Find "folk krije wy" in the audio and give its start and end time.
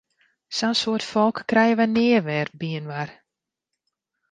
1.09-1.85